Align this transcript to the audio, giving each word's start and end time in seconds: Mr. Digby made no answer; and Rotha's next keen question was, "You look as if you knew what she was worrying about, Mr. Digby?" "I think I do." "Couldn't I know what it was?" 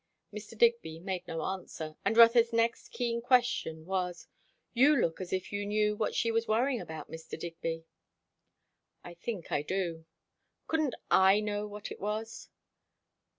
Mr. 0.33 0.57
Digby 0.57 0.99
made 0.99 1.27
no 1.27 1.43
answer; 1.43 1.95
and 2.03 2.17
Rotha's 2.17 2.51
next 2.51 2.87
keen 2.89 3.21
question 3.21 3.85
was, 3.85 4.25
"You 4.73 4.95
look 4.99 5.21
as 5.21 5.31
if 5.31 5.53
you 5.53 5.63
knew 5.63 5.95
what 5.95 6.15
she 6.15 6.31
was 6.31 6.47
worrying 6.47 6.81
about, 6.81 7.11
Mr. 7.11 7.37
Digby?" 7.37 7.85
"I 9.03 9.13
think 9.13 9.51
I 9.51 9.61
do." 9.61 10.05
"Couldn't 10.65 10.95
I 11.11 11.39
know 11.39 11.67
what 11.67 11.91
it 11.91 11.99
was?" 11.99 12.49